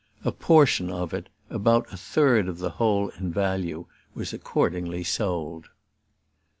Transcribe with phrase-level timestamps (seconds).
[0.25, 3.85] A portion of it, about a third of the whole in value,
[4.15, 5.67] was accordingly sold.